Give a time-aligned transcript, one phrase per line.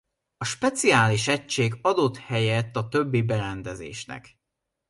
[0.37, 4.37] A speciális egység adott helyet a többi berendezésnek.